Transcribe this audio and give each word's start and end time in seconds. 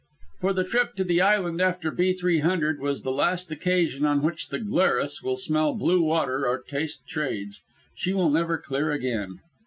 For 0.39 0.51
the 0.53 0.63
trip 0.63 0.95
to 0.95 1.03
the 1.03 1.21
island 1.21 1.61
after 1.61 1.91
B. 1.91 2.13
300 2.15 2.79
was 2.79 3.03
the 3.03 3.11
last 3.11 3.51
occasion 3.51 4.03
on 4.03 4.23
which 4.23 4.47
the 4.47 4.57
Glarus 4.57 5.21
will 5.21 5.37
smell 5.37 5.75
blue 5.75 6.01
water 6.01 6.47
or 6.47 6.59
taste 6.63 7.03
the 7.05 7.11
trades. 7.11 7.61
She 7.93 8.11
will 8.11 8.31
never 8.31 8.57
clear 8.57 8.89
again. 8.91 9.41